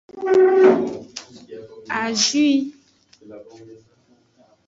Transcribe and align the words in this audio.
Azwi. 2.01 2.49